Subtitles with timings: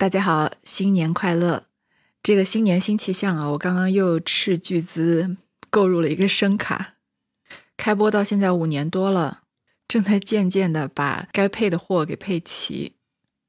[0.00, 1.64] 大家好，新年快乐！
[2.22, 5.36] 这个新年新气象啊，我刚刚又斥巨资
[5.68, 6.94] 购入了一个声卡，
[7.76, 9.42] 开播到现在五年多了，
[9.86, 12.94] 正在渐渐的把该配的货给配齐。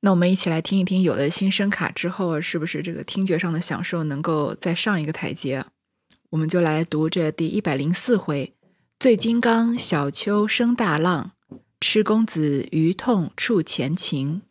[0.02, 5.64] 那我们一起来听一听，有了新声卡之后，是不是这个听觉上的享受能够再上一个台阶？
[6.32, 8.54] 我们就来读这第一百零四回：
[9.00, 11.32] 醉金刚小丘生大浪，
[11.80, 14.42] 痴公子余痛触前情。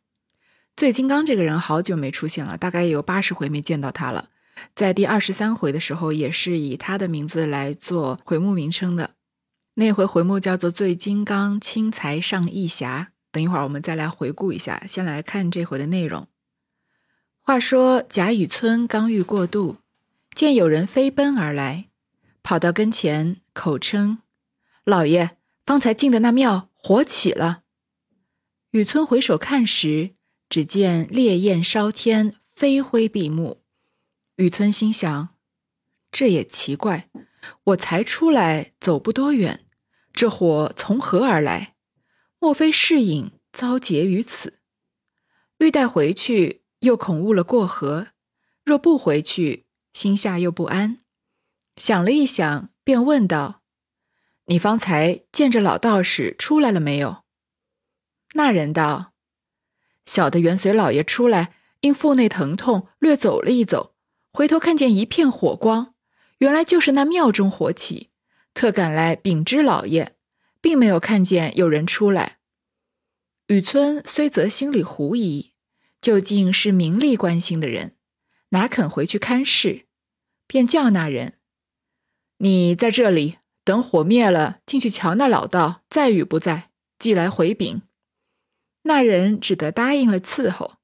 [0.80, 4.30] 醉金刚这个人好久没出现了，大概有八十回没见到他了。
[4.74, 9.10] 在第二十三回的时候，也是以他的名字来做回目名称的。
[9.74, 13.12] 那回回目叫做“醉金刚轻才上义侠”。
[13.30, 16.26] 等一会儿我们再来回顾一下，先来看这回的内容。
[17.40, 19.76] 话说贾雨村刚欲过渡，
[20.34, 21.90] 见有人飞奔而来，
[22.42, 24.20] 跑到跟前，口称
[24.84, 27.64] ：“老爷，方才进的那庙火起了。”
[28.72, 30.12] 雨村回首看时，
[30.50, 33.62] 只见烈焰烧天，飞灰闭目。
[34.34, 35.28] 雨村心想：
[36.10, 37.08] 这也奇怪，
[37.62, 39.64] 我才出来走不多远，
[40.12, 41.76] 这火从何而来？
[42.40, 44.58] 莫非是隐遭劫于此？
[45.58, 48.08] 欲待回去，又恐误了过河；
[48.64, 50.98] 若不回去，心下又不安。
[51.76, 53.62] 想了一想，便问道
[54.46, 57.22] ：“你方才见着老道士出来了没有？”
[58.34, 59.12] 那人道。
[60.10, 63.94] 小的原随老爷出来，因腹内疼痛，略走了一走，
[64.32, 65.94] 回头看见一片火光，
[66.38, 68.10] 原来就是那庙中火起，
[68.52, 70.16] 特赶来禀知老爷，
[70.60, 72.38] 并没有看见有人出来。
[73.46, 75.52] 雨村虽则心里狐疑，
[76.02, 77.94] 究竟是名利关心的人，
[78.48, 79.86] 哪肯回去看事，
[80.48, 81.34] 便叫那人
[82.38, 87.82] ：“你在这里等火灭了，进去瞧那老道在与不在，即来回禀。”
[88.82, 90.76] 那人只得答应了伺候。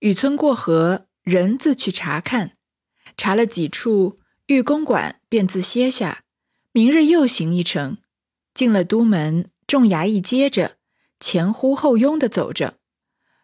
[0.00, 2.56] 雨村过河，人自去查看，
[3.16, 6.24] 查了几处御公馆，便自歇下。
[6.72, 7.96] 明日又行一程，
[8.52, 10.76] 进了都门，众衙役接着
[11.18, 12.74] 前呼后拥的走着。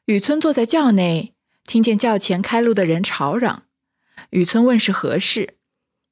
[0.04, 3.62] 雨村坐在轿内，听见轿前开路的人吵嚷。
[4.30, 5.56] 雨村问是何事，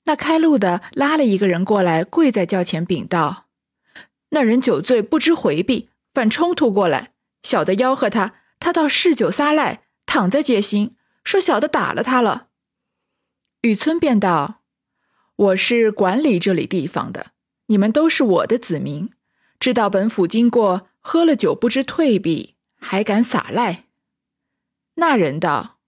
[0.04, 3.48] 那开路的拉了一个人过来，跪在轿前禀道
[4.30, 12.48] ：“那人酒醉，不知回避，反冲突过来。”小的吆喝他，他倒嗜酒撒赖，躺在街心，说小的打了他了。
[13.62, 14.62] 雨村便道
[15.36, 17.32] ：“我是管理这里地方的，
[17.66, 19.10] 你们都是我的子民，
[19.58, 23.84] 知道本府经过，喝了酒不知退避，还敢撒赖。”
[24.96, 25.78] 那人道：“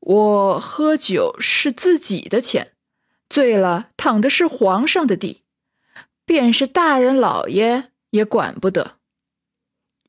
[0.00, 2.72] 我喝酒是自己的钱，
[3.28, 5.42] 醉了躺的是皇上的地，
[6.24, 8.98] 便是大人老爷也管不得。”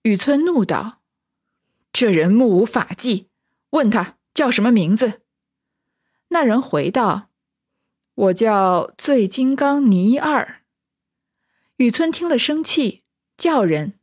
[0.05, 1.01] 雨村怒道
[1.91, 3.31] ：“这人目无法纪，
[3.71, 5.23] 问他叫什么名字？”
[6.29, 7.31] 那人回道
[8.13, 10.61] ：“我叫醉金刚倪二。”
[11.77, 13.03] 雨村听了生气，
[13.35, 13.97] 叫人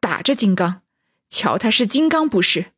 [0.00, 0.82] 打着金刚，
[1.30, 2.72] 瞧他是金刚不是？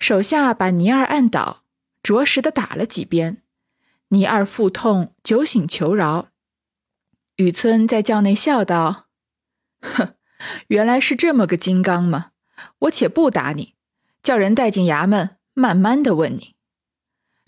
[0.00, 1.62] 手下把倪二按倒，
[2.02, 3.44] 着实的打了几鞭。
[4.08, 6.32] 倪二腹痛，酒醒求饶。
[7.36, 9.06] 雨村在轿内笑道
[9.80, 10.16] ：“哼。”
[10.68, 12.32] 原来是这么个金刚吗？
[12.80, 13.74] 我且不打你，
[14.22, 16.54] 叫人带进衙门，慢慢的问你。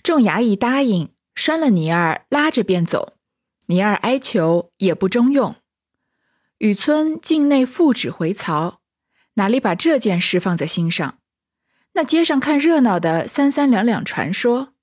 [0.02, 3.14] 众衙役答应，拴了尼二，拉着便走。
[3.66, 5.56] 尼二哀求也不中用。
[6.58, 8.80] 雨村境内复旨回曹，
[9.34, 11.18] 哪里把这件事放在心上？
[11.92, 14.74] 那街上看热闹的三三两两传说，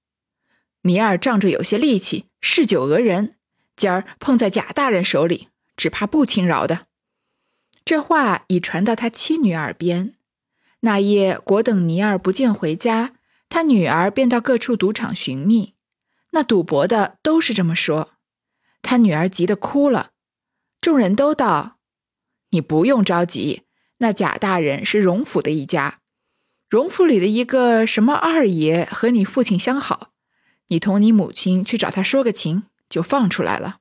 [0.81, 3.38] 尼二仗着有些力气，嗜酒讹人，
[3.75, 6.88] 今儿碰在贾大人手里，只怕不轻饶的。
[7.86, 10.14] 这话已传到他妻女耳边。
[10.82, 13.14] 那夜果等尼儿不见回家，
[13.50, 15.76] 他女儿便到各处赌场寻觅。
[16.32, 18.12] 那赌博的都是这么说。
[18.82, 20.12] 他女儿急得哭了。
[20.82, 21.78] 众人都道
[22.52, 23.62] ：“你不用着急，
[24.00, 26.00] 那贾大人是荣府的一家，
[26.70, 30.12] 荣府里的一个什么二爷和你父亲相好，
[30.68, 33.78] 你同你母亲去找他说个情，就放出来了。”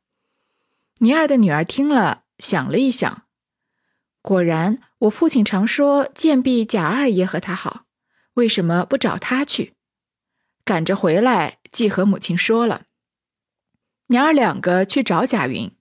[0.98, 3.21] 尼儿的女儿听了，想了一想。
[4.22, 7.86] 果然，我父亲常说贱婢贾二爷和他好，
[8.34, 9.74] 为什么不找他去？
[10.64, 12.82] 赶着回来，即和母亲说了。
[14.06, 15.72] 娘儿两个去找贾云。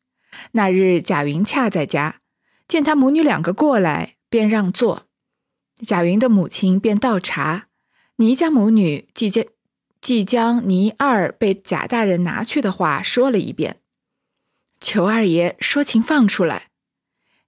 [0.54, 2.22] 那日贾云恰在家，
[2.68, 5.04] 见他母女两个过来，便让座。
[5.86, 7.68] 贾云的母亲便倒茶，
[8.16, 9.46] 倪家母女即将
[10.02, 13.82] 即将倪二被贾大人拿去的话说了一遍，
[14.80, 16.71] 求二爷说情放出来。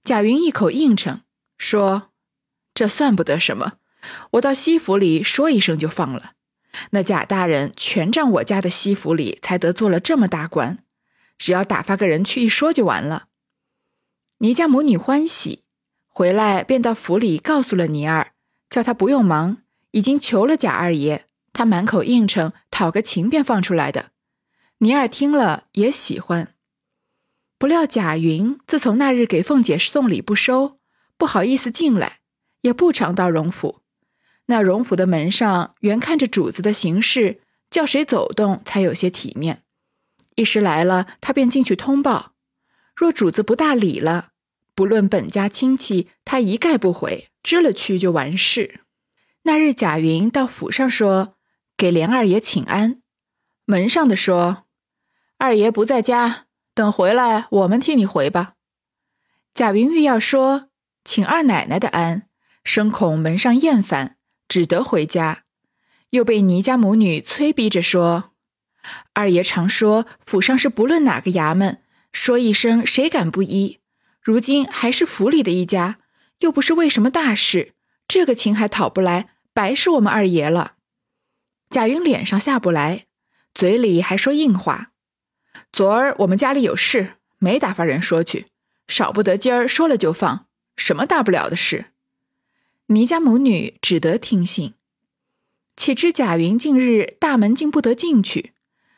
[0.04, 1.22] 贾云一口应承
[1.58, 2.10] 说
[2.76, 3.74] ：“这算不得什么，
[4.32, 6.34] 我到西府里说一声就放了。
[6.90, 10.84] 那贾大人全仗我家的西府里才得做了这么大官，
[11.38, 13.28] 只要打发个人去一说就完了。
[14.40, 15.64] 倪家母女欢喜，
[16.08, 18.34] 回来便到府里告诉了倪二，
[18.70, 19.60] 叫他不用忙，
[19.92, 24.12] 已经求了贾二爷，他满口应承，讨个情便放出来的。
[24.80, 26.53] 倪二听了也喜欢。
[27.64, 30.80] 不料贾云自从那日给凤姐送礼不收，
[31.18, 32.20] 不好意思进来，
[32.60, 33.80] 也不常到荣府。
[34.48, 37.40] 那荣府的门上原看着主子的行事，
[37.72, 39.64] 叫谁走动才有些体面。
[40.36, 42.34] 一时来了，他便进去通报。
[42.94, 44.32] 若主子不大理了，
[44.76, 48.82] 不论本家亲戚，他一概不回，知了去就完事。
[49.44, 51.38] 那日贾云到府上说
[51.78, 53.02] 给连二爷请安，
[53.64, 54.66] 门上的说
[55.38, 56.43] 二爷不在家，
[56.74, 58.54] 等回来我们替你回吧。
[59.54, 60.70] 贾云欲要说
[61.04, 62.28] 请二奶奶的安，
[62.64, 64.18] 生恐门上厌烦。
[64.50, 65.46] 只得回家，
[66.12, 68.34] 又被倪家母女催逼着说
[69.14, 71.82] ：“二爷常说府上是不论哪个衙门，
[72.12, 73.80] 说一声谁敢不依？
[74.22, 75.98] 如今还是府里的一家，
[76.40, 77.74] 又不是为什么大事，
[78.08, 80.74] 这个情还讨不来，白是我们二爷了。”
[81.72, 83.08] 贾云脸上下不来，
[83.56, 84.92] 嘴里还说硬话
[85.72, 88.48] ：“昨儿我们家里有事，没打发人说去，
[88.88, 90.46] 少不得今儿说了就放，
[90.76, 91.86] 什么大不了的事。”
[92.88, 94.74] 倪家母女只得听信。
[95.76, 98.52] 岂知贾云近日大门竟不得进去，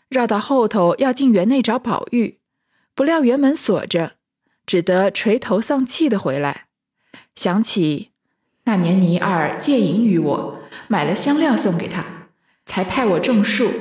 [0.09, 2.39] 绕到后头要进园内找宝玉，
[2.93, 4.13] 不料园门锁着，
[4.65, 6.65] 只得垂头丧气的回来。
[7.35, 8.11] 想起
[8.65, 12.29] 那年倪二借银于我，买了香料送给他，
[12.65, 13.71] 才派我种树。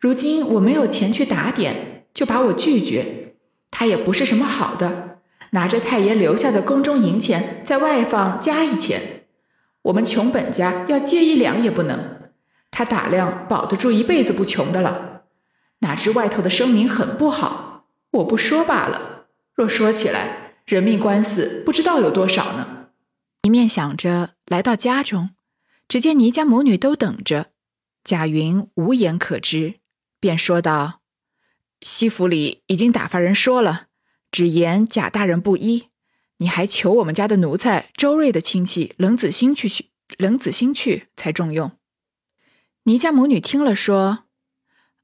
[0.00, 3.36] 如今我没有钱去打点，就把我拒绝。
[3.70, 5.20] 他也不是什么好的，
[5.50, 9.24] 拿着太爷留下的宫中银钱，在外放加一钱。
[9.82, 12.30] 我们穷本家要借一两也不能，
[12.70, 15.22] 他打量保得住一辈子不穷的了。
[15.80, 19.26] 哪知外头的声名很不好，我不说罢了。
[19.54, 22.88] 若说起来，人命官司不知道有多少呢。
[23.42, 25.30] 一面想着，来到家中，
[25.88, 27.46] 只见倪家母女都等着。
[28.04, 29.80] 贾云无言可知，
[30.20, 31.00] 便说道
[31.82, 33.88] ：“西府里已经打发人说了，
[34.30, 35.88] 只言贾大人不依。”
[36.38, 41.70] 你还求我们家的奴才周瑞的亲戚冷子兴去去，冷子兴去才重用。
[42.84, 44.24] 倪家母女听了说：“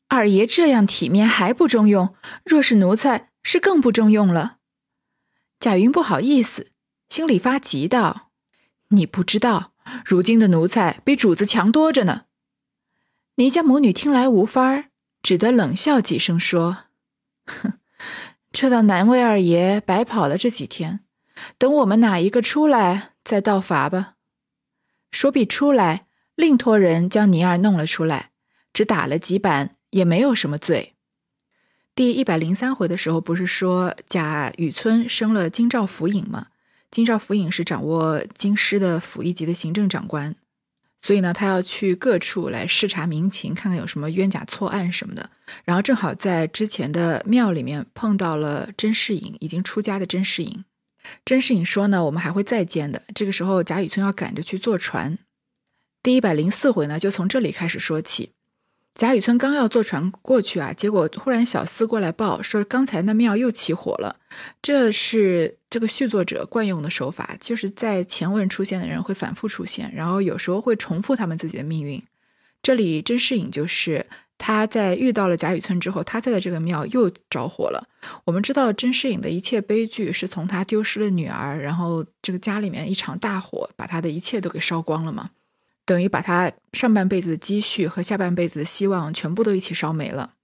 [0.09, 2.13] 二爷这样体面还不中用，
[2.45, 4.57] 若是奴才是更不中用了。”
[5.61, 6.73] 贾云不好意思，
[7.09, 8.33] 心里发急道
[8.91, 9.75] ：“你不知道，
[10.05, 12.23] 如今的奴才比主子强多着呢。”
[13.37, 14.88] 倪家母女听来无法儿，
[15.23, 16.85] 只得冷笑几声说
[17.47, 17.75] ：“哼，
[18.53, 21.01] 这倒难为二爷白跑了这几天。”
[21.57, 24.15] 等我们哪一个出来，再道罚吧。
[25.13, 28.33] 说毕出来，另托人将倪二弄了出来，
[28.73, 30.95] 只打了几板，也没有什么罪。
[31.95, 36.49] 第一百零三回的时候，不是说贾雨村升了京兆府尹吗？
[36.91, 40.35] 京兆府尹是掌握京师的府一级的行政长官，
[41.01, 45.31] 所以呢，他要去各处来视察民情，看看有什么冤假错案什么的。
[45.65, 50.65] 然后正好在之前的庙里面碰到了甄士隐，已经出家的甄士隐。
[51.25, 53.03] 甄士隐说呢，我们还会再见的。
[53.15, 55.19] 这个时候，贾雨村要赶着去坐船。
[56.03, 58.33] 第一百零四回呢，就从这里开始说起。
[58.95, 64.17] 贾雨村刚要坐船过去啊，结果忽然小厮过来报说，刚才那庙又起火了。
[64.61, 72.03] 这是这个续作者惯用的手法，就是在前文出现的人会反复出现，然后有时候会重复他们自己的命运。
[72.63, 74.07] 这里甄士隐就是。
[74.41, 77.89] 他在遇到了贾雨村之后，他在的这个庙又着火了。
[78.25, 85.31] 我们知道甄士隐的一切悲剧是从他丢失了女儿，然后这个家里面一场大火把他的一切都给烧光了嘛，
[85.85, 90.35] 等于把他上半辈子的积蓄和下半辈子的希望全部都一起烧没了。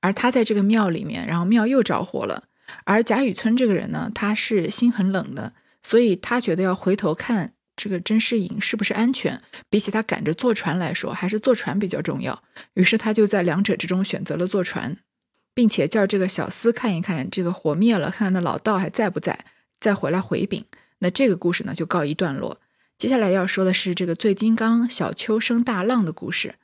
[0.00, 2.48] 而他在这个庙里面，然后庙又着火了。
[2.84, 7.54] 而贾雨村这个人呢，他是心很冷的，所以他觉得要回头看。
[7.76, 9.40] 这个甄士隐是不是安全？
[9.70, 12.42] 比起他赶着坐船来说，还是坐船比较重要。
[12.74, 14.98] 于是他就在两者之中选择了坐船，
[15.54, 19.46] 并且叫这个小厮看一看这个火灭了，看看那老道还在不在，
[19.80, 20.66] 再回来回禀。
[20.98, 22.60] 那这个故事呢就告一段落。
[22.98, 26.56] 接下来要说的是这个醉金刚小秋生大浪的故事。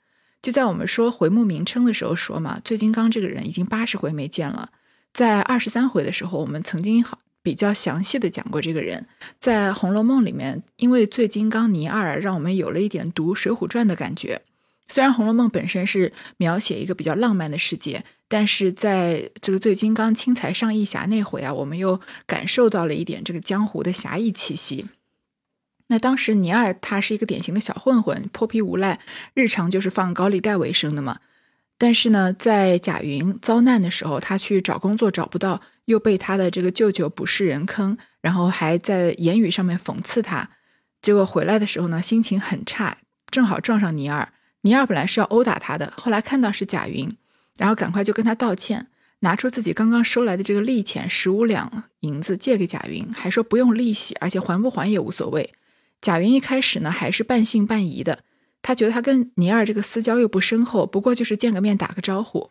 [0.42, 4.70] 就在我们说回目名称的时候说嘛，醉金刚这个人已经八十回没见了，
[5.16, 7.18] 在二十三回的时候，我们曾经好。
[7.42, 9.06] 比较详细的讲过这个人，
[9.38, 14.42] 在《红楼梦》里面，因为醉金刚倪二，让我们有了一点读《水浒传》的感觉。
[14.88, 24.86] 虽然《红楼梦》本身是描写一个比较浪漫的世界，但是在这个醉金刚轻财上义侠那回啊，我们又感受到了一点这个江湖的侠义气息。
[25.86, 28.98] 那当时尼二他是一个典型的小混混，泼皮无赖，
[29.34, 31.20] 日常就是放高利贷为生的嘛。
[31.78, 40.48] 但是呢，在贾云遭难的时候，他去找工作找不到，又被他的这个舅舅不是人坑，然后还在言语上面讽刺他。
[41.02, 42.96] 结果回来的时候呢，心情很差，
[43.30, 44.32] 正好撞上尼尔。
[44.62, 47.14] 尼尔本来是要殴打他的，后来看到是贾云，
[47.58, 48.86] 然后赶快就跟他道歉，
[49.20, 55.52] 拿出自己刚刚收来的这个利钱十五两银子借给贾云，还说不用利息，而且还不还也无所谓。
[56.00, 58.20] 贾云一开始呢，还是半信半疑的。
[58.66, 62.50] 他觉得他跟尼尔这个私交又不深厚，不过就是见个面打个招呼。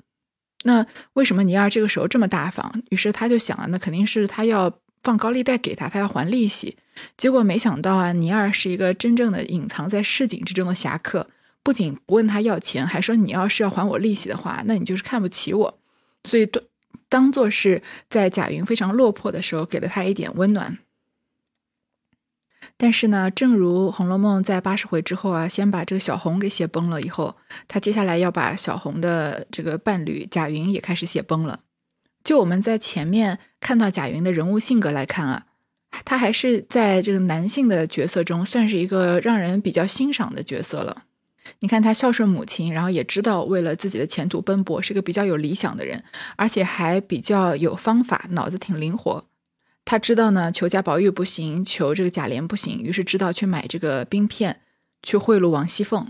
[0.64, 2.82] 那为什么尼尔这个时候这么大方？
[2.90, 6.78] 于是他就想啊，那肯定是他要放高利贷给他，他要还利息。
[7.18, 11.28] 结果没想到啊，尼尔是一个真正的隐藏在市井之中的侠客，
[11.62, 15.78] 不仅不问他要钱，还说你要是要还我利息的话，那你就是看不起我。
[16.24, 16.64] 所以，当
[17.10, 20.78] 当做是在贾云非常落魄的时候，给了他一点温暖。
[22.78, 31.62] 但是呢，正如《红楼梦》在八十回之后啊，先把这个小红给写崩了以后，他接下来要把小红的这个伴侣贾云也开始写崩了。
[32.24, 35.46] 就我们在前面看到贾云的人物性格来看啊，
[36.04, 41.04] 他还是在这个男性的角色中算是一个让人比较欣赏的角色了。
[41.60, 46.04] 你看他孝顺母亲，然后也知道为了自己的前途奔波，是个比较有理想的人，
[46.36, 49.24] 而且还比较有方法，脑子挺灵活。
[49.86, 54.62] 他知道呢，求贾宝玉不行，求这个贾琏不行，于是知道去买这个冰片，
[55.04, 56.08] 去贿赂王熙凤，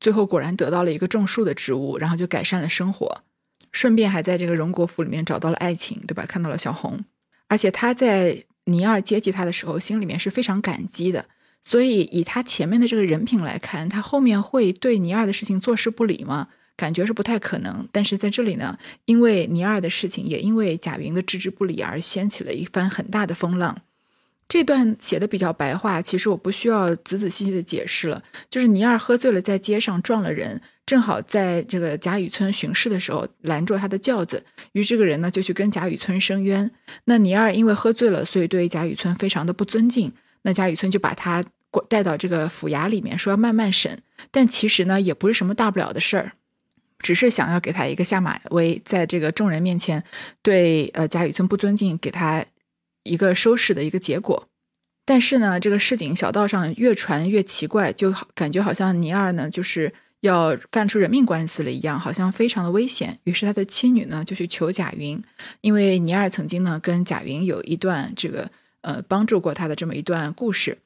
[0.00, 3.22] 最后果然得到了一个种树的职务，然后就改善了生活，
[3.70, 6.24] 顺便还在这个荣国府里面找到了爱情，对吧？
[6.26, 7.04] 看到了小红，
[7.48, 11.26] 而且他在倪二接济他的时候，心里面是非常感激的，
[11.62, 16.48] 所以以他前面的这个人品来看，他后面会对倪二的事情坐视不理吗？
[16.78, 23.76] 感觉是不太可能，但是在这里呢，因为尼二的事情，也因为贾云的置之不理而掀起了一番很大的风浪。
[24.48, 28.22] 这段写的比较白话，其实我不需要仔仔细细的解释了。
[28.48, 34.42] 就是尼二喝醉了，在街上撞了人，正好在这个贾雨村巡视的时候拦住他的轿子，
[34.72, 36.70] 于这个人呢就去跟贾雨村申冤。
[37.04, 40.10] 那尼二因为喝醉了，所以对贾雨村非常的不尊敬。
[40.42, 41.44] 那贾雨村就把他
[41.88, 44.00] 带到这个府衙里面，说要慢慢审。
[44.30, 46.32] 但其实呢，也不是什么大不了的事儿。
[47.00, 50.02] 只是想要给他一个下马威，在这个众人面前
[50.42, 52.44] 对呃贾雨村不尊敬，给他
[53.04, 54.48] 一个收拾的一个结果。
[55.04, 59.90] 但是呢，这个市井小道上越传越奇怪，就好感觉好像尼二呢就是
[60.20, 63.18] 要干出人命官司了一样，好像非常的危险。
[63.24, 65.22] 于是他的妻女呢就去求贾云，
[65.62, 68.50] 因为尼二曾经呢跟贾云有一段这个
[68.82, 70.76] 呃帮助过他的这么一段故事。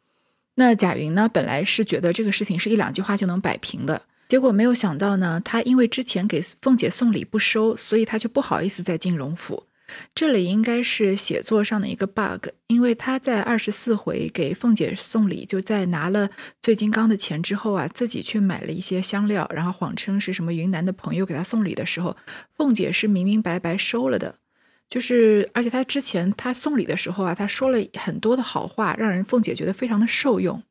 [0.54, 4.02] 那贾云呢本来是觉得这个事情是一两句话就能摆平的。
[4.32, 9.66] 结果没有想到呢，他因为之前给凤姐送礼不收，所以他就不好意思再进荣府。
[10.14, 16.30] 这里应该是写作上的一个 bug，因为他在二十四回给凤姐送礼，就在拿了
[16.62, 22.16] 醉金刚的钱之后啊，自己去买了一些香料，然后谎称是什么云南的朋友给他送礼的时候，
[22.56, 24.36] 凤姐是明明白白收了的。
[24.88, 30.62] 就是而且他之前他送礼的时候啊，他说了很多的好话，让人凤姐觉得非常的受用。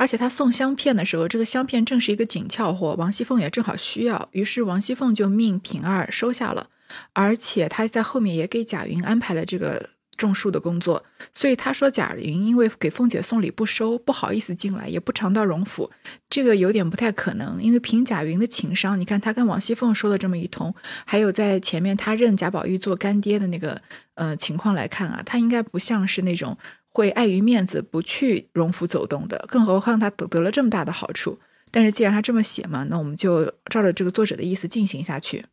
[0.00, 6.68] 而且他送香片的时候，这个香片正是一个紧俏货，王熙凤也正好需要，于是王熙凤就命平儿收下了。
[7.12, 11.04] 而且他在后面也给贾云安排了这个种树的工作，
[11.34, 15.90] 所以他说贾云因为给凤姐送礼不收，不好意思进来，也不常到荣府，
[16.30, 17.62] 这个有点不太可能。
[17.62, 23.82] 因为凭贾云的情商，你看他跟王熙凤说了这么一通，还有在前面他认贾宝玉做干爹的那个
[24.14, 26.56] 呃情况来看啊，他应该不像是那种。
[26.92, 31.38] 会碍于面子不去荣府走动的，更何况他得得了这么大的好处。
[31.70, 35.46] 但是既然他这么写嘛，那我们就照着这个作者的意思进行下去。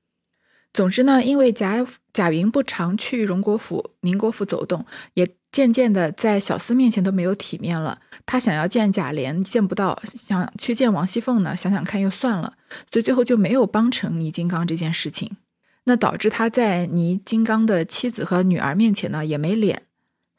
[0.73, 7.99] 总之呢，因为贾贾云不常去荣国府、宁国府走动，也渐渐的在小厮面前都没有体面了。
[8.25, 12.53] 他想要见贾琏，见不到；想去见王熙凤呢，想想看又算了。
[12.91, 15.37] 所以最后就没有帮成倪金刚这件事情。
[15.85, 19.83] 那导致他在倪金刚的妻子和女儿面前呢，也没脸。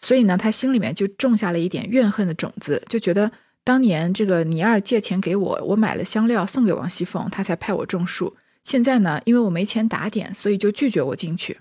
[0.01, 3.31] 所以呢，他心里面就种下了一点怨恨的种子，就觉得
[3.65, 8.37] 当年这个倪二借钱给我，我买了香料送给王熙凤，他才派我种树。
[8.63, 11.59] 现在呢，因为我没钱打点，所以就拒绝我进去。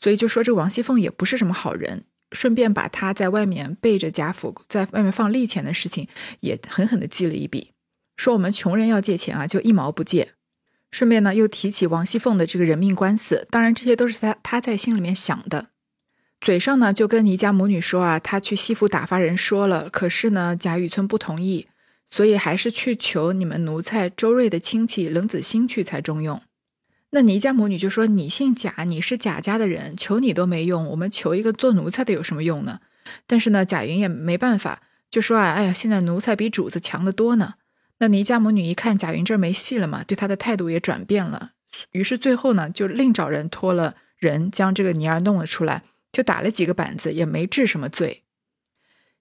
[0.00, 6.08] 所以就说这王熙凤也不是什么好人，顺便把他在外面背着贾府在外面放利钱的事情
[6.40, 7.72] 也狠狠地记了一笔，
[8.16, 10.32] 说我们穷人要借钱啊，就一毛不借。
[10.90, 15.68] 顺便呢，又提起王熙凤的这个人命官司，当然这些都是他他在心里面想的。
[16.42, 21.68] 嘴上呢就跟倪家母女说啊，他去西府打发人说了，可是呢贾雨村不同意，
[22.10, 26.42] 所以还是去求你们奴才周瑞的亲戚冷子兴去才中用。
[27.10, 32.80] 那倪家母女就说：“你姓贾，你是贾家的人，求你都没用，我们求一个做奴才的有什么用呢？”
[33.28, 34.82] 但是呢贾云也没办法，
[35.12, 37.54] 就说啊，哎呀，现在奴才比主子强得多呢。
[37.98, 41.52] 那倪家母女一看贾云这儿没戏了嘛，对他的态度也转变了。
[41.92, 48.22] 于是最后呢，就另找人托了人将这个倪二弄了出来，就打了几个板子，也没治什么罪。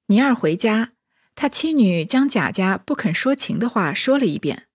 [0.07, 0.91] 倪二回家，
[1.33, 4.67] 他妻女将贾家不肯说情的话说了一遍。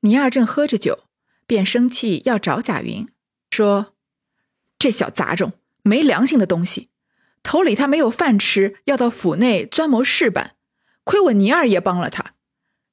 [0.00, 1.04] 倪二正喝着酒，
[1.46, 3.08] 便生气要找贾云，
[3.50, 3.94] 说
[4.78, 6.90] ：“这小杂种，没良心的东西！
[7.42, 10.56] 头里他没有饭吃，要到府内钻谋事办，
[11.04, 12.34] 亏我倪二爷帮了他。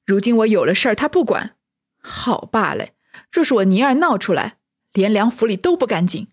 [0.04, 1.56] 如今我有了事儿，他不管，
[1.98, 2.88] 好罢了。”
[3.30, 4.58] 若是我倪二闹出来，
[4.92, 6.28] 连梁府里都不干净。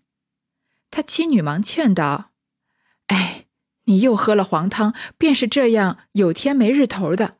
[0.94, 2.30] 他妻女忙劝道
[3.08, 3.46] ：“哎，
[3.86, 7.38] 你又喝了黄汤，便是这样有天没日头的。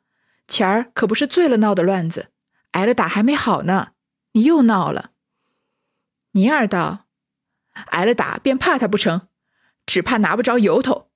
[0.49, 2.30] 前儿可不是醉了闹的乱子，
[2.73, 3.92] 挨了打还没好呢，
[4.32, 5.12] 你又闹了。”
[6.34, 7.06] 尼儿道
[7.92, 9.28] ：“挨了打便怕他不成？
[9.87, 11.12] 只怕拿不着由头。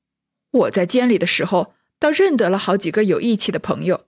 [0.53, 4.07] 我在监里的时候，倒认得了好几个有义气的朋友，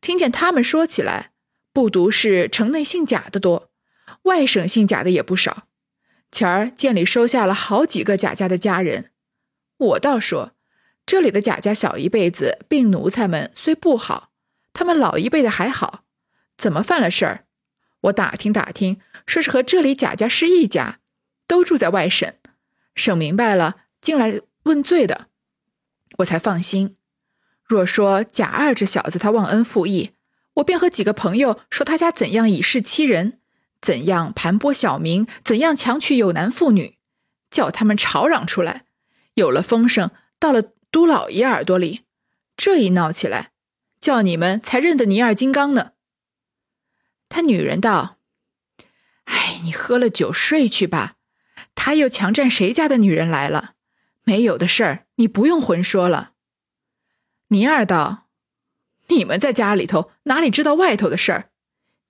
[0.00, 1.32] 听见他们说起来。”
[1.74, 3.70] 不独是城内姓贾的多，
[4.22, 5.66] 外省姓贾的也不少。
[6.32, 9.10] 前儿监里收下了好几个贾家的家人，
[9.78, 10.52] 我倒说，
[11.06, 14.30] 这里的贾家小一辈子病奴才们虽不好，
[14.72, 16.04] 他们老一辈的还好。
[16.58, 17.44] 怎么犯了事儿？
[18.02, 21.00] 我打听打听，说是和这里贾家是一家，
[21.46, 22.34] 都住在外省。
[22.94, 25.26] 省明白了，进来问罪的，
[26.18, 26.96] 我才放心。
[27.64, 30.12] 若说贾二这小子他忘恩负义。
[30.54, 33.40] 我便和几个朋友说他家怎样以势欺人，
[33.86, 36.98] 怎样盘剥小民，怎样强娶有男妇女，
[37.52, 38.84] 叫他们吵嚷出来。
[39.34, 42.00] 有了风声，到了都老爷耳朵里，
[42.56, 43.52] 这一闹起来，
[44.00, 45.92] 叫你们才认得尼二金刚呢。
[47.28, 48.18] 他女人道
[49.26, 51.14] ：“哎，你喝了酒睡去吧。
[51.76, 53.74] 他又强占谁家的女人来了？
[54.24, 56.32] 没有的事儿，你不用混说了。”
[57.50, 58.26] 尼二道。
[59.10, 61.50] 你们在家里头哪里知道外头的事儿？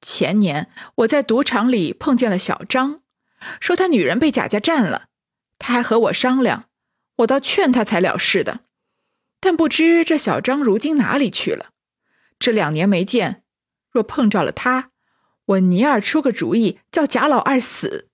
[0.01, 3.03] 前年我在赌场里碰见了小张，
[3.61, 5.09] 说他女人被贾家占了，
[5.59, 6.69] 他还和我商量，
[7.17, 8.61] 我倒劝他才了事的。
[9.41, 11.71] 但不知这小张如今哪里去了？
[12.39, 13.45] 这两年没见，
[13.91, 14.91] 若碰着了他，
[15.47, 18.09] 我尼二出个主意，叫贾老二死，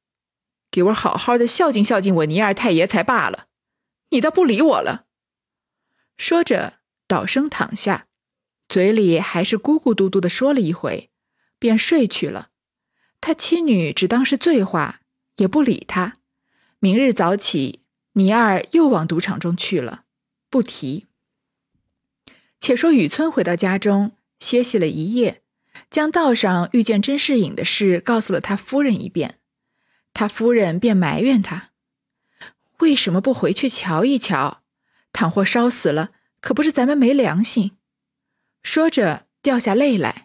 [0.71, 3.47] 给我好好的孝敬孝敬我尼二太爷才罢了。
[4.11, 5.07] 你倒不理我了。
[6.17, 6.75] 说着，
[7.07, 8.07] 倒身躺下。
[8.69, 11.11] 嘴里还是咕咕嘟嘟的说了一回，
[11.63, 12.49] 便睡去了。
[13.21, 15.03] 他妻女只当是醉话，
[15.37, 16.15] 也不理他。
[16.81, 20.03] 明日早起，倪二又往赌场中去了，
[20.51, 21.07] 不提。
[22.59, 25.43] 且说雨村回到家中，歇息了一夜，
[25.89, 29.39] 将道上遇见甄士隐的事告诉了他夫人一遍。
[30.13, 31.71] 他夫人便埋怨他，
[32.81, 34.63] 为什么不回去瞧一瞧？
[35.13, 37.77] 倘或烧死了，可不是咱们没良心。
[38.65, 40.22] 说着，掉下泪来。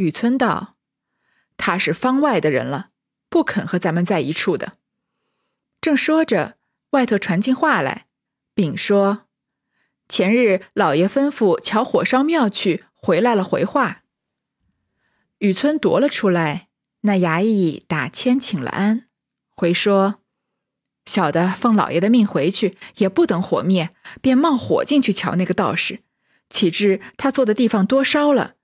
[0.00, 0.76] 雨村道
[1.58, 2.88] ：“他是方外的人了，
[3.28, 4.78] 不肯和咱们在一处的。”
[5.78, 6.56] 正说着，
[6.92, 8.06] 外头传进话来，
[8.54, 9.26] 禀说
[10.08, 14.04] ：“前日老爷吩咐瞧火烧庙去，回来了回话。”
[15.36, 16.68] 雨村夺了出来，
[17.02, 19.06] 那衙役打签请了安，
[19.54, 20.22] 回说
[21.04, 23.90] ：“小的奉老爷的命回去，也不等火灭，
[24.22, 26.00] 便冒火进去瞧那个道士。”
[26.48, 28.54] 岂知他坐的地方多烧了，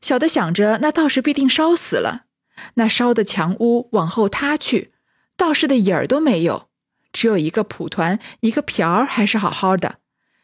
[0.00, 2.26] 小的想着那道士必定烧死了。
[2.74, 4.92] 那烧的墙屋往后塌去，
[5.36, 6.68] 道士的影儿都没有，
[7.12, 9.98] 只有一个蒲团，一个瓢儿还是好好的。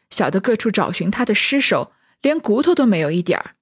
[0.09, 3.55] 小的各处找寻他的尸首，连骨头都没有一点儿。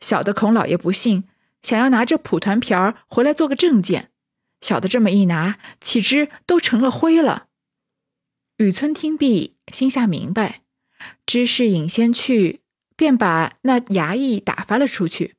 [0.00, 1.24] 小的孔老爷不信，
[1.62, 4.10] 想要拿着蒲团瓢儿回来做个证件。
[4.60, 7.46] 小的这么一拿，岂知都成了灰了。
[8.58, 10.62] 雨村听毕，心下明白，
[11.24, 12.61] 知是隐先去。
[13.02, 15.34] 便把那衙役打发了出去，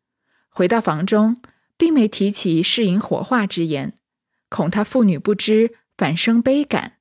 [0.50, 1.42] 回到房中，
[1.78, 3.94] 并没提起世隐火化之言，
[4.50, 6.98] 恐他妇女不知，反生悲感，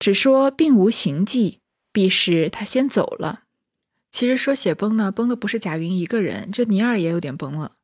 [0.00, 1.60] 只说并无行迹，
[1.92, 3.42] 必是他先走了。
[4.10, 7.76] 其实说写崩呢，崩的不是贾云一个人，这尼二也有点崩了，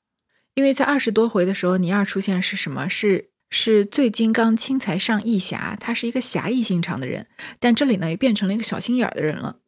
[0.54, 2.88] 因为在二十多回的时候，尼二出现是什么？
[2.88, 7.28] 是是醉金刚轻财上义侠，他是一个侠义心肠的人，
[7.60, 9.60] 但这里呢，也变成了一个小心眼的人了。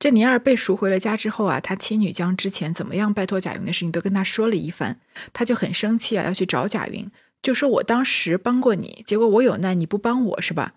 [0.00, 4.98] 这尼二被赎回了家之后啊，他妻女将之前怎么样拜托贾云的事情都跟他说了一番，
[5.34, 7.06] 他就很生气啊，要去找贾云，
[7.42, 10.72] 就说我当时帮过你，结果我有难你不帮我是吧？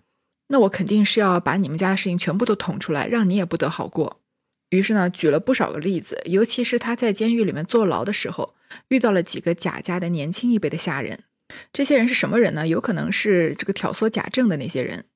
[0.48, 4.20] 那我肯定是要把你们家的事情全部都捅出来，让你也不得好过。
[4.68, 8.54] 于是呢，举了不少个例子，尤其是他在监狱里面坐牢的时候，
[8.88, 11.20] 遇到了几个贾家的年轻一辈的下人，
[11.72, 12.68] 这些人是什么人呢？
[12.68, 15.06] 有可能是这个挑唆贾政的那些人。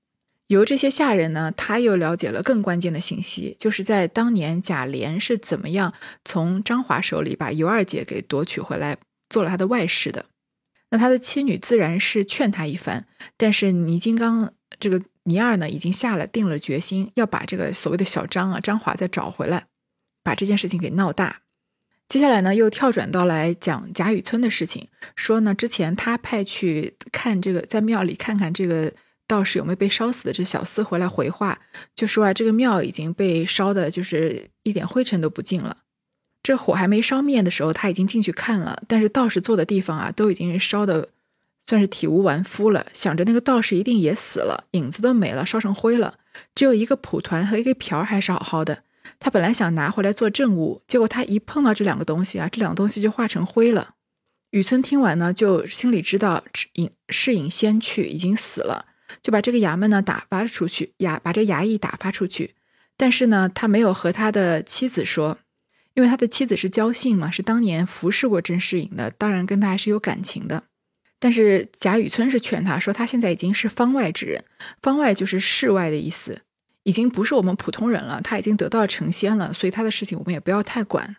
[0.49, 8.97] 由这些下人呢，他又了解了更关键的信息，就是在当年贾琏是怎么样从张华手里把尤二姐给夺取回来，
[9.29, 10.25] 做了他的外室的。
[10.91, 13.05] 那他的妻女自然是劝他一番，
[13.37, 19.67] 但是倪金刚这个倪二呢，已经下了定了决心，要把这个所谓的小张啊张华再找回来，
[20.23, 21.43] 把这件事情给闹大。
[22.09, 28.91] 接下来呢，又跳转到来讲贾雨村的事情，说呢，之前他派去看这个，在庙里看看这个
[29.29, 31.61] 道士有没有被烧死的这小厮回来回话，
[31.95, 35.77] 就说啊，这个庙已经被烧的，就是一点灰尘都不进了。
[36.43, 41.11] 这火还没烧灭的时候，他已经进去看了，但是道士坐的地方啊，都已经烧的
[41.67, 42.87] 算是体无完肤了。
[42.95, 46.15] 想着那个道士一定也死了，影子都没了，烧成灰了，
[46.55, 48.83] 只有一个蒲团和一个瓢还是好好的。
[49.21, 53.97] 他本来想拿回来做证物，结果他一碰到这两个东西啊，这两个东西就化成灰了。
[54.51, 56.43] 雨村听完呢，就心里知道
[56.75, 58.87] 影是隐先去，已经死了，
[59.23, 62.55] 就把这个衙门呢打发出去，衙把这衙役打发出去。
[62.97, 65.39] 但是呢，他没有和他的妻子说，
[65.95, 70.65] 因为他的妻子是焦姓嘛，是当年服侍过甄士隐的，当然跟他还是有感情的。
[71.21, 74.45] 但是贾雨村是劝他说，他现在已经是方外之人，
[74.83, 76.43] 方外就是世外的意思。
[76.85, 81.17] 已经不是我们普通人了，他已经得到成仙了，所以他的事情我们也不要太管。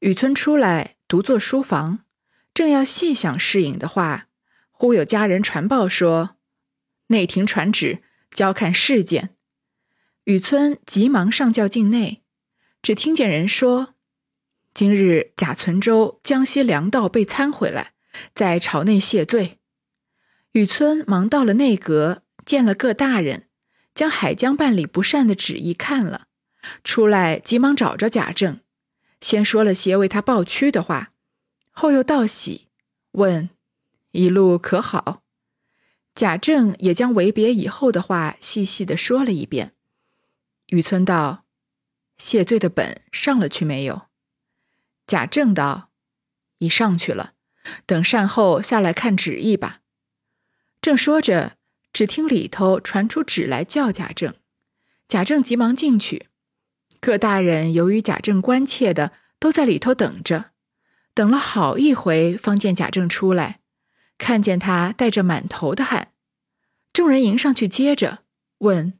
[0.00, 2.00] 雨村出来独坐书房，
[2.52, 4.26] 正要细想侍隐的话，
[4.70, 6.36] 忽有家人传报说，
[7.10, 9.36] 内廷传旨，交看事件。
[10.24, 12.22] 雨村急忙上轿进内，
[12.82, 13.94] 只听见人说，
[14.74, 17.92] 今日贾存周江西粮道被参回来，
[18.34, 19.58] 在朝内谢罪。
[20.52, 23.46] 雨村忙到了内阁，见了各大人。
[23.92, 26.28] 将海江办理不善的旨意看了，
[26.84, 28.60] 出来急忙找着贾政，
[29.20, 31.12] 先说了些为他抱屈的话，
[31.70, 32.68] 后又道喜，
[33.12, 33.50] 问
[34.12, 35.22] 一路可好？
[36.20, 39.72] 贾政也将为别以后的话细细的说了一遍。
[40.66, 41.46] 雨村道
[42.18, 44.02] ：“谢罪的本上了去没有？”
[45.08, 45.88] 贾政道
[46.60, 47.32] ：“已上去了，
[47.86, 49.80] 等善后下来看旨意吧。”
[50.82, 51.56] 正说着。
[51.90, 54.34] 只听里头传出旨来叫贾政，
[55.08, 56.26] 贾政急忙进去。
[57.00, 60.50] 各大人由于贾政关切的，都在里头等着，
[61.14, 63.60] 等了好一回，方见贾政出来，
[64.18, 66.09] 看见他带着满头的汗，
[66.92, 68.24] 众人迎上去接着
[68.58, 68.98] 问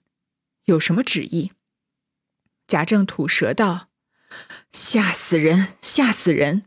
[0.65, 1.53] 有什么旨意。
[2.67, 3.89] 贾政吐舌道
[4.73, 6.63] ：“吓死人，吓死人！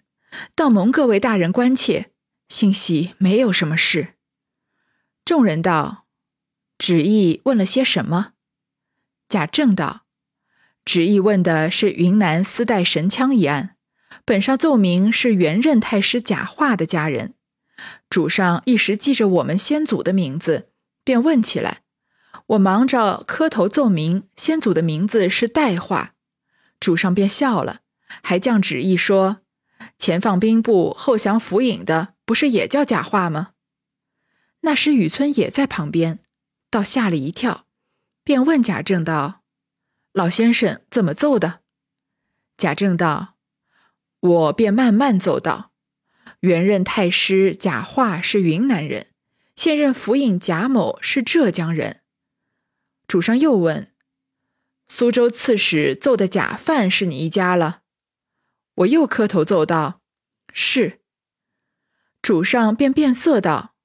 [0.56, 2.12] 倒蒙各位大人关切，
[2.50, 4.16] 幸喜没有什么事。”
[5.24, 6.02] 众人道。
[6.78, 8.34] 旨意问了些什么？
[9.30, 10.06] 贾政道
[10.84, 13.78] ：“旨意问的是云南私带神枪一案，
[14.26, 17.36] 本上奏明是原任太师贾化的家人。
[18.10, 20.73] 主上一时记着我们先祖的名字，
[21.04, 21.82] 便问起来。
[22.48, 26.16] 我忙着磕头奏明，先祖的名字是代化。
[26.80, 27.82] 主上便笑了，
[28.22, 29.42] 还降旨意说：
[29.98, 33.52] 前放兵部，后降府尹的，不是也叫贾化吗？
[34.62, 36.20] 那时雨村也在旁边。”
[36.70, 37.68] 倒吓了一跳，
[38.24, 39.44] 便问贾政道
[40.12, 41.62] ：“老先生怎么奏的？”
[42.58, 43.36] 贾政道
[44.20, 45.72] ：“我便慢慢奏道。
[46.40, 49.13] 原任太师贾化是云南人，
[49.56, 52.02] 现任府尹贾某是浙江人。”
[53.08, 53.94] 主上又问
[54.88, 57.82] ：“苏州刺史奏的贾范是你一家了？”
[58.76, 60.02] 我又磕头奏道
[60.52, 61.02] ：“是。”
[62.24, 63.76] 主上便变色道。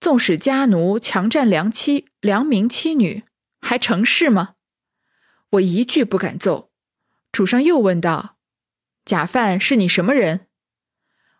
[0.00, 3.24] 纵使家奴强占良妻、良民妻女，
[3.60, 4.54] 还成事吗？
[5.50, 6.72] 我一句不敢奏。
[7.30, 8.36] 主上又问道
[9.04, 10.48] ：“贾范是你什么人？”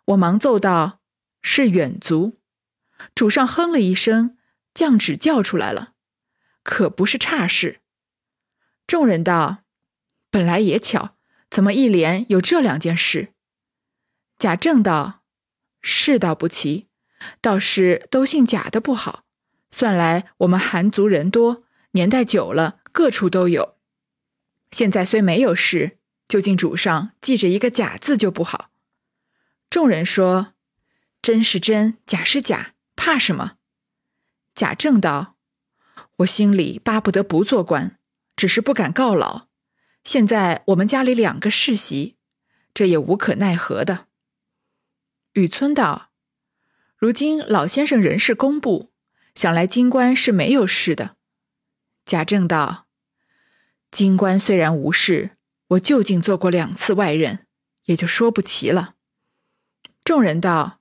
[0.05, 1.01] 我忙奏道
[1.41, 2.39] ：“是远族。”
[3.13, 4.37] 主上哼了一声，
[4.73, 5.93] 降旨叫出来了，
[6.63, 7.81] 可不是差事。
[8.87, 9.63] 众人道
[10.29, 11.15] ：“本来也巧，
[11.49, 13.33] 怎么一连有这两件事？”
[14.37, 15.21] 贾政道
[15.81, 16.87] ：“是倒不齐。”
[17.41, 19.23] 倒是都姓贾的不好，
[19.71, 23.77] 算来我们韩族人多，年代久了，各处都有。
[24.69, 28.69] 现在虽没有事，就竟主上记着一个贾字就不好。
[29.71, 30.53] 众人说
[31.23, 33.57] ：“真是真，假是假，怕什么？”
[34.55, 35.35] 贾政道
[36.17, 37.99] ：“我心里巴不得不做官，
[38.35, 39.47] 只是不敢告老。
[40.03, 42.17] 现在我们家里两个世袭，
[42.73, 44.07] 这也无可奈何的。”
[45.33, 46.11] 雨村道。
[46.97, 48.93] 如今老先生人事公布，
[49.35, 51.17] 想来京官是没有事的。
[52.05, 52.87] 贾政道
[53.91, 57.45] ：“京官虽然无事，我就近做过两次外任，
[57.83, 58.95] 也就说不齐了。”
[60.05, 60.79] 众人道：“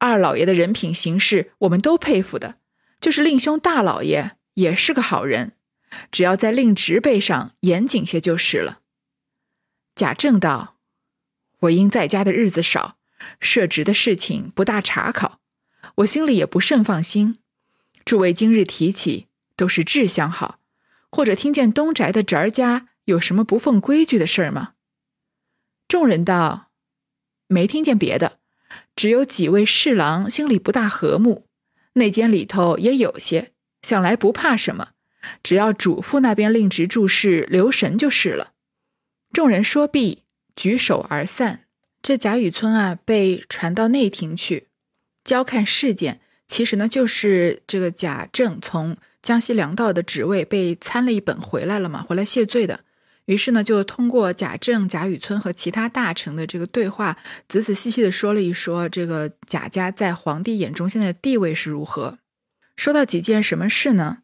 [0.00, 2.56] 二老爷的人品行事，我们都佩服的，
[3.00, 5.52] 就是令兄大老爷也是个好人，
[6.10, 8.80] 只要在令侄辈上严谨些就是了。”
[9.94, 10.78] 贾政道
[11.60, 12.96] ：“我因在家的日子少，
[13.38, 15.40] 设职的事情不大查考，
[15.96, 17.38] 我心里也不甚放心。
[18.02, 20.58] 诸位今日提起，都是志向好，
[21.10, 24.72] 或者听见东宅的侄儿家有什么不奉规矩的事吗？”
[25.86, 26.70] 众人道
[27.46, 28.38] ：“没听见别的，
[29.00, 31.46] 只有几位侍郎心里不大和睦。
[31.94, 34.88] 内监里头也有些，想来不怕什么，
[35.42, 38.52] 只要主父那边令侄注事留神就是了。”
[39.32, 41.64] 众人说毕，举手而散。
[42.02, 44.66] 这贾雨村啊，被传到内廷去，
[45.24, 46.20] 交看事件。
[46.46, 52.80] 其实呢，就是这个贾政从江西粮道的职位被参了一本回来了嘛，回来谢罪的。
[53.30, 57.16] 于是呢，就通过贾政、贾雨村和其他大臣的这个对话，
[57.46, 62.18] 仔仔细细的说了一说这个贾家在皇帝眼中现在的地位是如何。
[62.74, 64.22] 说到几件什么事呢？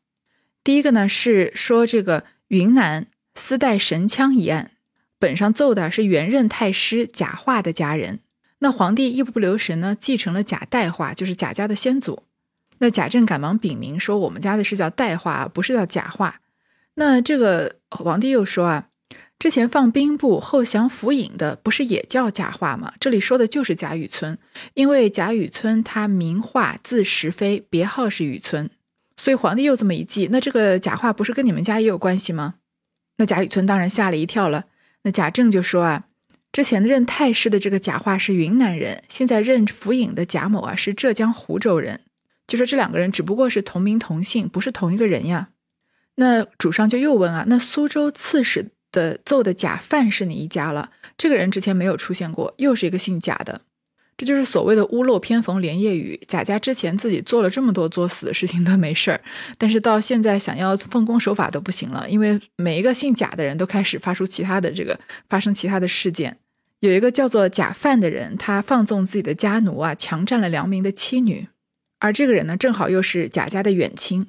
[0.64, 4.72] 第一个呢是说这个云南私带神枪一案，
[5.20, 8.18] 本上奏的是原任太师贾化的家人。
[8.58, 12.24] 那皇帝一不留神呢，继承了贾代化，就是贾家的先祖。
[12.78, 16.40] 那贾政赶忙禀明说，我们家的是叫代化，不是叫贾化。
[16.94, 18.88] 那这个皇帝又说啊。
[19.38, 22.94] 之前放兵部后降府尹的不是也叫贾化吗？
[22.98, 24.38] 这里说的就是贾雨村，
[24.72, 28.70] 因为贾雨村他名化字石飞，别号是雨村，
[29.16, 32.54] 所以皇帝又这么一记，那这个贾化不是跟你们家也有关系吗？
[33.18, 34.64] 那贾雨村当然吓了一跳了。
[35.02, 36.06] 那贾政就说啊，
[36.50, 42.00] 之前任太师的这个贾化是云南人，现在任府尹的贾某啊是浙江湖州人，
[42.46, 45.50] 就说这两个人只不过是同名同姓，不是同一个人呀。
[46.14, 48.70] 那主上就又问啊，那苏州刺史？
[48.96, 50.90] 的奏的贾范是哪一家了？
[51.18, 53.60] 这个人之前没有出现过，又是一个姓贾的，
[54.16, 56.18] 这就是所谓的屋漏偏逢连夜雨。
[56.26, 59.20] 贾家之前自己做了这么多作死的事情都没事儿，
[59.58, 66.38] 但是到现在想要奉公守法都不行了，因为每一个姓贾的人都开始发出其他的这个发生其他的事件。
[66.80, 71.48] 有一个叫做贾范的人，他放纵自己的家奴啊，强占了良民的妻女，
[71.98, 74.26] 而这个人呢，正好又是贾家的远亲。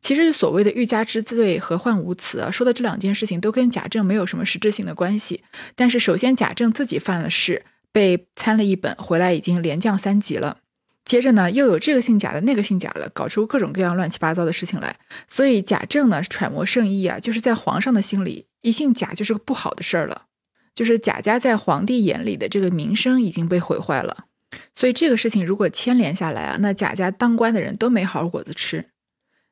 [0.00, 2.50] 其实所谓的欲加之罪，何患无辞啊？
[2.50, 5.42] 说的这两件事情都跟贾政没有什么实质性的关系。
[5.74, 10.58] 但是首先贾政自己犯了事，被参了一本，回来已经连降三级了。
[11.04, 14.96] 接着呢，又有这个姓贾的，那个姓贾的，搞出各种各样乱七八糟的事情来。
[15.26, 20.26] 所以贾政呢，揣摩圣意啊，就是在皇上的心里，一姓贾就是个不好的事儿了。
[20.74, 24.26] 就是贾家在皇帝眼里的这个名声已经被毁坏了。
[24.74, 28.90] 所以这个事情如果牵连下来啊，那贾家当官的人都没好果子吃。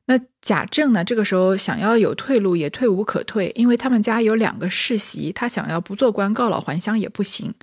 [0.09, 1.05] 那贾政呢？
[1.05, 7.53] 这个时候想要有退路，也退无可退，因为他们家有两个世袭，他想要不做官告老还乡也不行。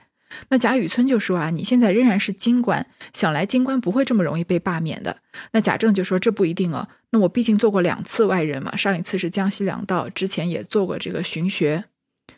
[0.48, 5.16] 那贾雨村就说啊，你现在仍然是京官，想来京官不会这么容易被罢免的。
[5.50, 6.86] 那贾政就说这不一定哦。
[7.10, 11.82] 那我毕竟做过两次外人嘛，上一次是江西粮道，之前也做过这个巡学。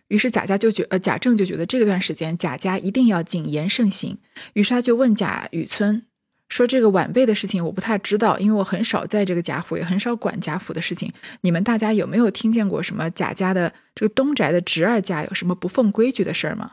[0.08, 4.16] 于是贾家就觉，呃，贾政就觉得这段时间贾家一定要谨言慎行。
[4.54, 6.04] 于是他就问贾雨村。
[6.48, 11.12] 说这个晚辈的事情我不太知道，因为我很少在这个贾府，也很少管贾府的事情。
[11.42, 16.72] 你们大家有没有听见过什么贾家的这个东宅的侄儿家有什么不奉规矩的事儿吗？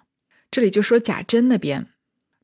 [0.49, 1.87] 这里就说贾珍那边，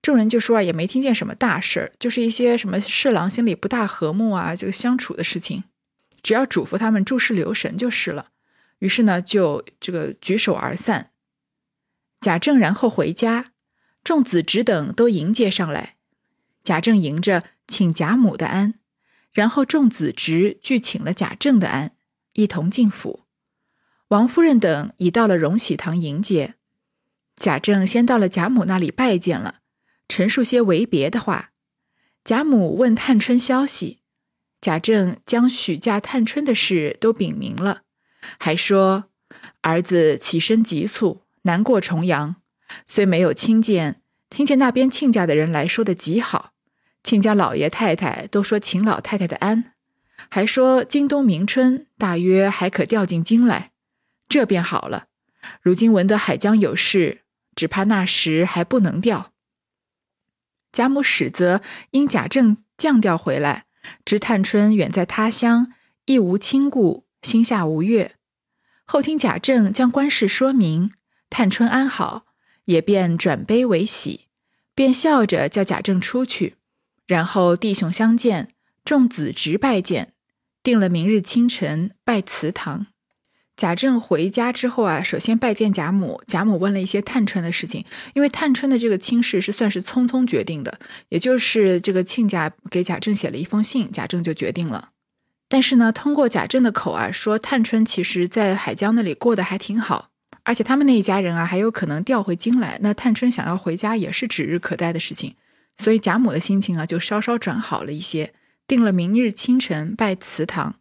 [0.01, 5.63] 众人就说啊，也没听见什么大事儿，就是一些什么侍郎心里不大和睦啊，这个相处的事情，
[6.21, 8.27] 只要嘱咐他们注视留神就是了。
[8.79, 11.11] 于是呢，就这个举手而散。
[12.19, 13.53] 贾政然后回家，
[14.03, 15.95] 众子侄等都迎接上来。
[16.63, 18.75] 贾政迎着请贾母的安，
[19.31, 21.91] 然后众子侄俱请了贾政的安，
[22.33, 23.21] 一同进府。
[24.09, 26.55] 王夫人等已到了荣禧堂迎接。
[27.37, 29.61] 贾政先到了贾母那里拜见了，
[30.07, 31.51] 陈述些为别的话。
[32.23, 34.01] 贾母问探春消息，
[34.59, 37.81] 贾政将许嫁探春的事都禀明了，
[38.37, 39.05] 还说
[39.61, 42.35] 儿子起身急促，难过重阳，
[42.85, 44.00] 虽没有亲见，
[44.31, 46.53] 听见那边亲家的人来说的极好。
[47.03, 49.73] 亲家老爷太太都说请老太太的安，
[50.29, 53.71] 还说今冬明春大约还可调进京来，
[54.29, 55.07] 这便好了。
[55.61, 57.23] 如今闻得海江有事，
[57.55, 59.31] 只怕那时还不能调。
[60.71, 63.65] 贾母始则因贾政降调回来，
[64.05, 65.73] 知探春远在他乡，
[66.05, 68.15] 亦无亲故，心下无悦。
[68.85, 70.93] 后听贾政将官事说明，
[71.29, 72.25] 探春安好，
[72.65, 74.27] 也便转悲为喜，
[74.73, 76.55] 便笑着叫贾政出去。
[77.07, 78.49] 然后弟兄相见，
[78.85, 80.13] 众子侄拜见，
[80.63, 82.87] 定了明日清晨拜祠堂。
[83.57, 86.23] 贾政回家之后啊，首先拜见贾母。
[86.25, 94.91] 贾母问了一些探春的事情，因为探春的这个亲事是算是匆匆决定的，也就是这个亲家给贾政写了一封信，贾政就决定了。
[95.47, 100.10] 但是呢，通过贾政的口啊，说探春其实在海疆那里过得还挺好，
[100.43, 102.79] 而且他们那一家人啊，还有可能调回京来。
[102.81, 105.35] 那探春想要回家也是指日可待的事情，
[105.77, 108.33] 所以贾母的心情啊，就稍稍转好了一些，
[108.67, 110.75] 定了明日清晨拜祠堂。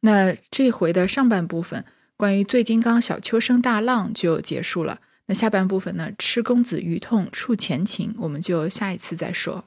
[0.00, 1.84] 那这回的上半部分
[2.16, 5.00] 关于醉金刚、小秋生、大浪就结束了。
[5.26, 9.64] 那下半部分呢，吃公子鱼痛触前情，我们就下一次再说。